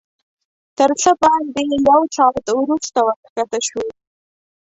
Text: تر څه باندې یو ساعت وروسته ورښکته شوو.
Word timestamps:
تر 0.77 0.89
څه 1.01 1.09
باندې 1.21 1.61
یو 1.89 2.01
ساعت 2.17 2.47
وروسته 2.59 2.99
ورښکته 3.03 3.59
شوو. 3.67 3.85